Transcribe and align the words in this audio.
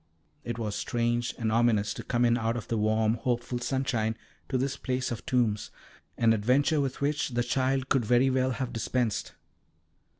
It 0.43 0.57
was 0.57 0.73
strange 0.75 1.35
and 1.37 1.51
ominous 1.51 1.93
to 1.93 2.01
come 2.01 2.25
in 2.25 2.35
out 2.35 2.57
of 2.57 2.69
the 2.69 2.75
warm, 2.79 3.17
hopeful 3.17 3.59
sunshine 3.59 4.17
to 4.49 4.57
this 4.57 4.75
place 4.75 5.11
of 5.11 5.23
tombs, 5.27 5.69
an 6.17 6.33
adventure 6.33 6.81
with 6.81 7.01
which 7.01 7.29
the 7.29 7.43
child 7.43 7.87
could 7.87 8.03
very 8.05 8.31
well 8.31 8.49
have 8.49 8.73
dispensed. 8.73 9.33